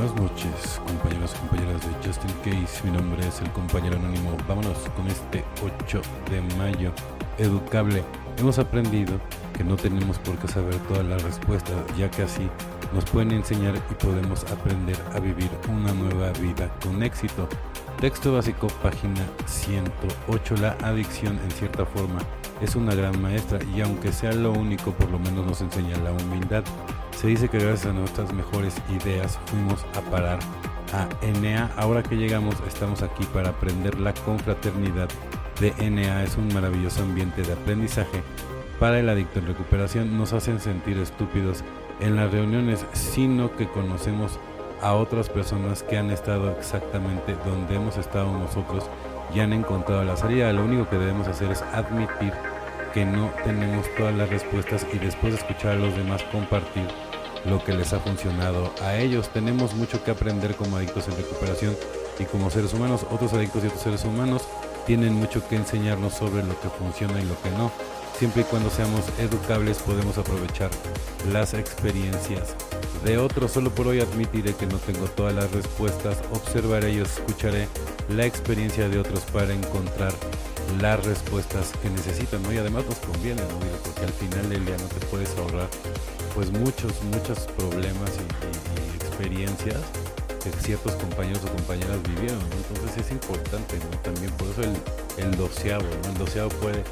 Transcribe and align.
Buenas 0.00 0.18
noches, 0.18 0.80
compañeros 0.86 1.34
y 1.34 1.38
compañeras 1.40 1.82
de 1.82 2.08
Justin 2.08 2.32
Case. 2.42 2.82
Mi 2.84 2.90
nombre 2.90 3.28
es 3.28 3.38
el 3.42 3.52
compañero 3.52 3.96
anónimo. 3.96 4.34
Vámonos 4.48 4.78
con 4.96 5.06
este 5.08 5.44
8 5.62 6.00
de 6.30 6.40
mayo. 6.56 6.90
Educable. 7.36 8.02
Hemos 8.38 8.58
aprendido 8.58 9.20
que 9.54 9.62
no 9.62 9.76
tenemos 9.76 10.18
por 10.20 10.38
qué 10.38 10.48
saber 10.48 10.74
todas 10.88 11.04
las 11.04 11.22
respuestas, 11.22 11.76
ya 11.98 12.10
que 12.10 12.22
así 12.22 12.48
nos 12.94 13.04
pueden 13.04 13.32
enseñar 13.32 13.74
y 13.76 13.94
podemos 14.02 14.44
aprender 14.44 14.96
a 15.12 15.20
vivir 15.20 15.50
una 15.68 15.92
nueva 15.92 16.30
vida 16.40 16.74
con 16.82 17.02
éxito. 17.02 17.46
Texto 18.00 18.32
básico, 18.32 18.68
página 18.82 19.26
108. 19.44 20.56
La 20.62 20.78
adicción, 20.82 21.38
en 21.44 21.50
cierta 21.50 21.84
forma, 21.84 22.20
es 22.60 22.76
una 22.76 22.94
gran 22.94 23.20
maestra 23.20 23.58
y 23.74 23.80
aunque 23.80 24.12
sea 24.12 24.32
lo 24.32 24.52
único, 24.52 24.92
por 24.92 25.10
lo 25.10 25.18
menos 25.18 25.46
nos 25.46 25.60
enseña 25.60 25.96
la 25.98 26.12
humildad. 26.12 26.64
Se 27.16 27.26
dice 27.26 27.48
que 27.48 27.58
gracias 27.58 27.86
a 27.86 27.92
nuestras 27.92 28.32
mejores 28.32 28.74
ideas 28.90 29.38
fuimos 29.46 29.84
a 29.94 30.00
parar 30.10 30.38
a 30.92 31.08
NA. 31.40 31.70
Ahora 31.76 32.02
que 32.02 32.16
llegamos, 32.16 32.56
estamos 32.66 33.02
aquí 33.02 33.24
para 33.32 33.50
aprender 33.50 33.98
la 34.00 34.14
confraternidad 34.14 35.08
de 35.60 35.72
NA. 35.90 36.24
Es 36.24 36.36
un 36.36 36.52
maravilloso 36.52 37.02
ambiente 37.02 37.42
de 37.42 37.52
aprendizaje 37.52 38.22
para 38.78 38.98
el 38.98 39.08
adicto 39.08 39.38
en 39.38 39.46
recuperación. 39.46 40.16
Nos 40.16 40.32
hacen 40.32 40.60
sentir 40.60 40.98
estúpidos 40.98 41.62
en 42.00 42.16
las 42.16 42.32
reuniones, 42.32 42.84
sino 42.92 43.54
que 43.54 43.68
conocemos 43.68 44.38
a 44.82 44.94
otras 44.94 45.28
personas 45.28 45.82
que 45.82 45.98
han 45.98 46.10
estado 46.10 46.50
exactamente 46.52 47.36
donde 47.44 47.76
hemos 47.76 47.98
estado 47.98 48.32
nosotros 48.32 48.88
y 49.34 49.40
han 49.40 49.52
encontrado 49.52 50.04
la 50.04 50.16
salida. 50.16 50.52
Lo 50.52 50.64
único 50.64 50.88
que 50.88 50.96
debemos 50.96 51.28
hacer 51.28 51.50
es 51.50 51.62
admitir 51.62 52.32
que 52.92 53.04
no 53.04 53.30
tenemos 53.44 53.86
todas 53.96 54.14
las 54.14 54.28
respuestas 54.28 54.86
y 54.92 54.98
después 54.98 55.32
de 55.32 55.38
escuchar 55.38 55.72
a 55.72 55.76
los 55.76 55.96
demás 55.96 56.22
compartir 56.32 56.86
lo 57.44 57.62
que 57.64 57.72
les 57.72 57.92
ha 57.92 58.00
funcionado 58.00 58.72
a 58.82 58.96
ellos. 58.96 59.28
Tenemos 59.30 59.74
mucho 59.74 60.02
que 60.04 60.10
aprender 60.10 60.54
como 60.56 60.76
adictos 60.76 61.08
en 61.08 61.16
recuperación 61.16 61.76
y 62.18 62.24
como 62.24 62.50
seres 62.50 62.74
humanos. 62.74 63.06
Otros 63.10 63.32
adictos 63.32 63.64
y 63.64 63.68
otros 63.68 63.82
seres 63.82 64.04
humanos 64.04 64.42
tienen 64.86 65.14
mucho 65.14 65.46
que 65.48 65.56
enseñarnos 65.56 66.14
sobre 66.14 66.42
lo 66.42 66.60
que 66.60 66.68
funciona 66.68 67.20
y 67.20 67.24
lo 67.24 67.40
que 67.42 67.50
no. 67.50 67.70
Siempre 68.18 68.42
y 68.42 68.44
cuando 68.44 68.68
seamos 68.70 69.04
educables 69.18 69.78
podemos 69.78 70.18
aprovechar 70.18 70.70
las 71.32 71.54
experiencias 71.54 72.54
de 73.04 73.16
otros. 73.16 73.52
Solo 73.52 73.70
por 73.70 73.86
hoy 73.88 74.00
admitiré 74.00 74.54
que 74.54 74.66
no 74.66 74.76
tengo 74.78 75.06
todas 75.06 75.34
las 75.34 75.50
respuestas, 75.52 76.18
observaré 76.32 76.92
y 76.92 76.98
escucharé 76.98 77.68
la 78.10 78.26
experiencia 78.26 78.88
de 78.88 78.98
otros 78.98 79.20
para 79.32 79.54
encontrar 79.54 80.12
las 80.80 81.04
respuestas 81.04 81.72
que 81.82 81.90
necesitan, 81.90 82.42
¿no? 82.42 82.52
Y 82.52 82.58
además 82.58 82.84
nos 82.86 82.98
conviene, 82.98 83.42
¿no? 83.42 83.58
Porque 83.84 84.02
al 84.02 84.12
final 84.12 84.48
del 84.48 84.64
día 84.64 84.76
no 84.78 84.86
te 84.86 85.06
puedes 85.06 85.30
ahorrar 85.36 85.68
pues 86.34 86.50
muchos, 86.52 86.92
muchos 87.04 87.40
problemas 87.58 88.10
y, 88.16 88.50
experiencias 89.04 89.76
que 90.42 90.50
ciertos 90.64 90.92
compañeros 90.94 91.42
o 91.44 91.48
compañeras 91.48 92.02
vivieron, 92.02 92.40
Entonces 92.40 93.04
es 93.04 93.10
importante, 93.10 93.76
¿no? 93.76 93.98
También 93.98 94.30
por 94.32 94.48
eso 94.48 94.62
el, 94.62 95.24
el 95.24 95.36
doceavo, 95.36 95.84
¿no? 96.02 96.08
El 96.08 96.18
doceavo 96.18 96.48
puede, 96.60 96.82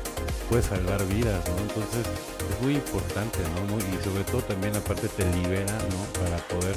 puede 0.50 0.62
salvar 0.62 1.02
vidas, 1.06 1.42
¿no? 1.48 1.56
Entonces 1.62 2.04
es 2.50 2.62
muy 2.62 2.74
importante, 2.74 3.38
¿no? 3.54 3.78
y 3.78 4.04
sobre 4.04 4.24
todo 4.24 4.42
también 4.42 4.76
aparte 4.76 5.08
te 5.08 5.24
libera, 5.32 5.72
¿no? 5.88 6.20
Para 6.20 6.36
poder 6.48 6.76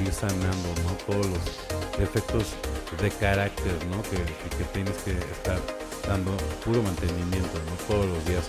ir 0.00 0.12
sanando, 0.12 0.68
¿no? 0.84 0.92
Todos 1.06 1.26
los 1.26 1.98
defectos 1.98 2.54
de 3.00 3.10
carácter, 3.10 3.74
¿no? 3.90 4.02
Que, 4.02 4.18
que 4.56 4.64
tienes 4.72 4.96
que 4.98 5.12
estar 5.12 5.58
dando 6.06 6.30
puro 6.64 6.82
mantenimiento, 6.82 7.58
¿no? 7.66 7.94
Todos 7.94 8.06
los 8.06 8.24
días. 8.26 8.48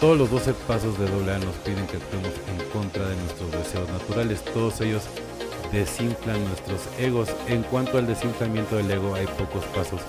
Todos 0.00 0.16
los 0.16 0.30
12 0.30 0.54
pasos 0.66 0.98
de 0.98 1.06
AA 1.06 1.38
nos 1.38 1.54
piden 1.56 1.86
que 1.86 1.96
actuemos 1.98 2.32
en 2.48 2.68
contra 2.70 3.06
de 3.06 3.16
nuestros 3.16 3.50
deseos 3.52 3.88
naturales. 3.90 4.42
Todos 4.44 4.80
ellos 4.80 5.02
desinflan 5.72 6.42
nuestros 6.46 6.80
egos. 6.98 7.28
En 7.48 7.62
cuanto 7.64 7.98
al 7.98 8.06
desinflamiento 8.06 8.76
del 8.76 8.90
ego, 8.90 9.14
hay 9.14 9.26
pocos 9.26 9.64
pasos 9.66 10.00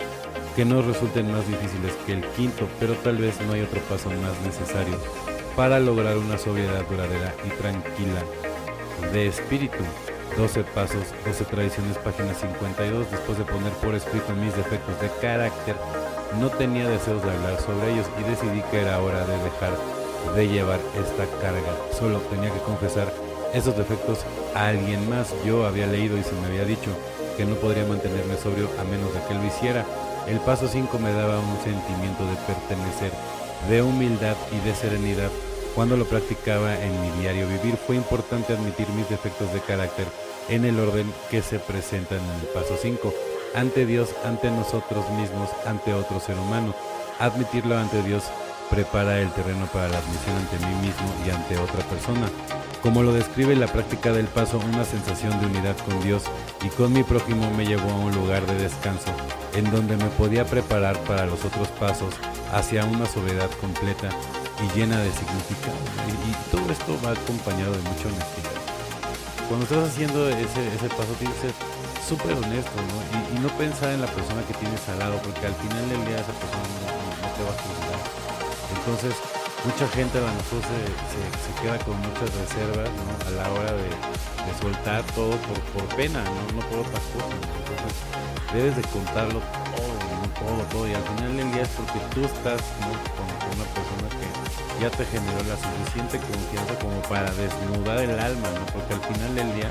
que 0.56 0.66
nos 0.66 0.86
resulten 0.86 1.32
más 1.32 1.48
difíciles 1.48 1.94
que 2.06 2.14
el 2.14 2.26
quinto, 2.32 2.67
pero 2.80 2.94
tal 2.95 3.17
vez 3.17 3.40
no 3.42 3.54
hay 3.54 3.61
otro 3.61 3.80
paso 3.82 4.10
más 4.10 4.40
necesario 4.45 4.98
para 5.56 5.80
lograr 5.80 6.17
una 6.17 6.38
sobriedad 6.38 6.86
duradera 6.90 7.34
y 7.45 7.50
tranquila 7.61 8.23
de 9.11 9.28
espíritu. 9.28 9.84
12 10.37 10.64
pasos, 10.64 11.03
12 11.25 11.45
tradiciones, 11.45 11.97
página 11.97 12.33
52, 12.33 13.11
después 13.11 13.37
de 13.37 13.43
poner 13.43 13.71
por 13.73 13.95
escrito 13.95 14.33
mis 14.33 14.55
defectos 14.55 14.99
de 15.02 15.09
carácter, 15.21 15.75
no 16.39 16.49
tenía 16.49 16.87
deseos 16.87 17.21
de 17.23 17.31
hablar 17.31 17.59
sobre 17.59 17.92
ellos 17.93 18.08
y 18.19 18.30
decidí 18.30 18.61
que 18.71 18.81
era 18.81 19.02
hora 19.02 19.25
de 19.25 19.37
dejar 19.37 19.73
de 20.36 20.47
llevar 20.47 20.80
esta 20.95 21.25
carga. 21.42 21.75
Solo 21.97 22.19
tenía 22.30 22.49
que 22.52 22.59
confesar 22.59 23.11
esos 23.53 23.75
defectos 23.75 24.19
a 24.55 24.67
alguien 24.67 25.09
más. 25.09 25.33
Yo 25.45 25.65
había 25.65 25.87
leído 25.87 26.17
y 26.17 26.23
se 26.23 26.33
me 26.33 26.48
había 26.48 26.65
dicho 26.65 26.92
que 27.36 27.45
no 27.45 27.55
podría 27.55 27.86
mantenerme 27.86 28.37
sobrio 28.37 28.69
a 28.80 28.83
menos 28.86 29.13
de 29.13 29.21
que 29.27 29.33
lo 29.33 29.45
hiciera. 29.45 29.86
El 30.27 30.39
paso 30.39 30.67
5 30.67 30.98
me 30.99 31.11
daba 31.11 31.39
un 31.39 31.58
sentimiento 31.63 32.25
de 32.25 32.36
pertenecer, 32.48 33.11
de 33.69 33.81
humildad 33.81 34.37
y 34.52 34.65
de 34.65 34.75
serenidad. 34.75 35.30
Cuando 35.76 35.95
lo 35.95 36.05
practicaba 36.05 36.76
en 36.82 37.02
mi 37.02 37.21
diario 37.21 37.48
vivir 37.48 37.77
fue 37.77 37.95
importante 37.95 38.54
admitir 38.54 38.89
mis 38.89 39.09
defectos 39.09 39.54
de 39.54 39.61
carácter 39.61 40.05
en 40.49 40.65
el 40.65 40.77
orden 40.77 41.11
que 41.30 41.42
se 41.42 41.59
presentan 41.59 42.20
en 42.20 42.42
el 42.42 42.48
paso 42.48 42.77
5 42.82 43.14
ante 43.55 43.86
Dios, 43.86 44.10
ante 44.26 44.52
nosotros 44.52 45.10
mismos, 45.11 45.49
ante 45.65 45.93
otro 45.93 46.20
ser 46.20 46.37
humano. 46.37 46.76
Admitirlo 47.20 47.77
ante 47.77 48.04
Dios 48.04 48.23
prepara 48.70 49.20
el 49.21 49.31
terreno 49.31 49.65
para 49.67 49.87
la 49.87 49.98
admisión 49.98 50.36
ante 50.36 50.65
mí 50.65 50.87
mismo 50.87 51.14
y 51.26 51.30
ante 51.30 51.58
otra 51.58 51.83
persona. 51.87 52.30
Como 52.81 53.04
lo 53.04 53.14
describe 53.14 53.55
la 53.55 53.67
práctica 53.67 54.11
del 54.11 54.26
paso, 54.26 54.60
una 54.60 54.83
sensación 54.83 55.39
de 55.39 55.45
unidad 55.45 55.77
con 55.86 56.02
Dios 56.02 56.23
y 56.65 56.70
con 56.70 56.92
mi 56.92 57.04
prójimo 57.04 57.49
me 57.52 57.65
llevó 57.65 57.92
a 57.92 57.99
un 57.99 58.14
lugar 58.14 58.45
de 58.45 58.55
descanso 58.55 59.11
en 59.55 59.70
donde 59.71 59.95
me 59.95 60.08
podía 60.11 60.45
preparar 60.45 60.98
para 60.99 61.26
los 61.26 61.45
otros 61.45 61.70
pasos 61.70 62.14
hacia 62.52 62.83
una 62.86 63.05
sobriedad 63.05 63.49
completa 63.61 64.10
y 64.61 64.77
llena 64.77 64.99
de 64.99 65.11
significado. 65.11 65.77
Y, 66.08 66.32
todo 66.52 66.72
esto 66.72 66.98
va 67.04 67.11
acompañado 67.11 67.72
de 67.72 67.82
mucha 67.82 68.08
honestidad. 68.08 68.58
Cuando 69.48 69.66
estás 69.66 69.89
haciendo 69.89 70.30
ese, 70.30 70.61
ese 70.76 70.89
paso 70.89 71.11
tienes 71.20 71.36
que 71.38 71.49
ser 71.49 71.55
súper 72.08 72.33
honesto, 72.33 72.76
¿no? 72.76 72.98
Y, 73.36 73.39
no 73.39 73.49
pensar 73.58 73.92
en 73.92 74.02
la 74.02 74.08
persona 74.08 74.44
que 74.48 74.54
tienes 74.54 74.82
al 74.89 74.99
lado, 74.99 75.17
porque 75.23 75.48
al 75.48 75.55
final 75.55 75.89
del 75.89 76.05
día 76.05 76.20
esa 76.20 76.36
persona 76.36 76.67
no, 76.83 77.27
te 77.36 77.42
va 77.44 77.52
a 77.52 77.60
juzgar. 77.64 78.02
Entonces, 78.76 79.14
mucha 79.66 79.88
gente 79.89 80.17
a 80.17 80.22
lo 80.22 80.33
mejor 80.33 80.60
se, 80.67 81.52
queda 81.61 81.78
con 81.86 81.98
muchas 81.99 82.30
reservas. 82.36 82.89
A 83.26 83.30
la 83.32 83.52
hora 83.52 83.72
de, 83.73 83.89
soltar 84.60 85.04
todo 85.16 85.32
por, 85.48 85.60
por 85.73 85.95
pena, 85.95 86.22
¿no? 86.23 86.60
No 86.60 86.61
por 86.70 86.80
otras 86.80 87.04
cosas. 87.16 87.39
Entonces, 87.64 87.93
debes 88.54 88.76
de 88.76 88.82
contarlo 88.83 89.39
todo, 90.42 90.58
¿no? 90.58 90.64
Todo. 90.74 90.88
Y 90.88 90.94
al 90.94 91.04
final 91.04 91.38
del 91.38 91.52
día 91.54 91.62
es 91.62 91.74
porque 91.78 92.00
tú 92.14 92.26
estás 92.26 92.62
con, 92.82 92.90
con 93.16 93.26
una 93.54 93.68
persona 93.78 94.08
que 94.18 94.28
ya 94.82 94.90
te 94.90 95.06
generó 95.06 95.38
la 95.46 95.58
suficiente 95.62 96.18
confianza 96.18 96.74
como 96.82 96.98
para 97.06 97.30
desnudar 97.38 98.02
el 98.02 98.18
alma, 98.20 98.50
¿no? 98.50 98.66
Porque 98.74 98.94
al 98.98 99.04
final 99.06 99.36
del 99.36 99.50
día 99.56 99.70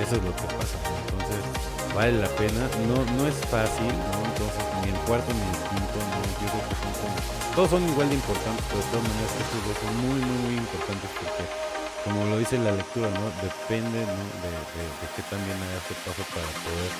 eso 0.00 0.16
es 0.16 0.22
lo 0.24 0.32
que 0.32 0.46
pasa. 0.56 0.76
Entonces, 1.12 1.40
vale 1.94 2.16
la 2.16 2.28
pena. 2.40 2.64
No, 2.88 3.04
no 3.20 3.28
es 3.28 3.36
fácil, 3.52 3.92
¿no? 3.92 4.16
Entonces, 4.32 4.64
ni 4.80 4.88
el 4.88 5.00
cuarto 5.04 5.28
ni 5.36 5.44
el 5.44 5.60
quinto, 5.68 5.98
¿no? 6.00 6.18
Yo 6.40 6.46
creo 6.48 6.64
que 6.64 6.76
son 6.80 6.92
como... 7.04 7.16
Todos 7.54 7.70
son 7.70 7.82
igual 7.84 8.08
de 8.08 8.16
importantes, 8.16 8.64
pero 8.70 8.80
de 8.80 8.88
todas 8.88 9.04
maneras 9.04 9.32
estos 9.36 9.60
dos 9.68 9.76
son 9.76 9.92
muy, 10.08 10.20
muy, 10.24 10.38
muy 10.48 10.54
importantes 10.56 11.10
porque, 11.20 11.44
como 12.04 12.24
lo 12.24 12.38
dice 12.38 12.58
la 12.58 12.72
lectura, 12.72 13.08
¿no? 13.10 13.26
Depende. 13.42 13.98
De, 13.98 14.06
de, 14.06 14.82
de 15.00 15.06
que 15.16 15.22
también 15.28 15.56
haya 15.56 15.76
este 15.78 15.94
paso 16.04 16.22
para 16.34 16.48
poder 16.64 16.92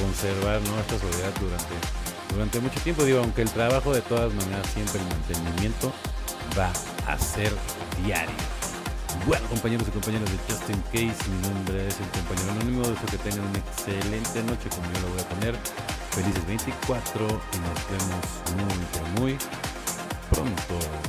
conservar, 0.00 0.60
¿no? 0.62 0.78
Esta 0.80 0.98
soledad 0.98 1.32
durante, 1.40 1.74
durante 2.32 2.60
mucho 2.60 2.80
tiempo. 2.80 3.04
Digo, 3.04 3.20
aunque 3.20 3.42
el 3.42 3.50
trabajo 3.50 3.92
de 3.92 4.02
todas 4.02 4.32
maneras, 4.32 4.66
siempre 4.72 5.00
el 5.00 5.06
mantenimiento 5.08 5.92
va 6.58 6.70
a 7.06 7.18
ser 7.18 7.52
diario. 8.04 8.34
Bueno, 9.26 9.48
compañeros 9.48 9.88
y 9.88 9.90
compañeras 9.90 10.30
de 10.30 10.38
Justin 10.46 10.82
Case, 10.92 11.30
mi 11.30 11.48
nombre 11.48 11.88
es 11.88 11.96
el 11.98 12.08
compañero 12.10 12.52
anónimo. 12.52 12.82
Deseo 12.86 13.06
que 13.10 13.18
tengan 13.18 13.48
una 13.48 13.58
excelente 13.58 14.42
noche, 14.44 14.68
como 14.68 14.86
yo 14.92 15.00
lo 15.00 15.08
voy 15.08 15.20
a 15.20 15.28
poner. 15.28 15.56
Felices 16.10 16.46
24 16.46 17.26
y 17.26 17.58
nos 17.58 17.78
vemos 17.90 19.16
muy, 19.16 19.20
muy 19.20 19.38
pronto. 20.30 21.05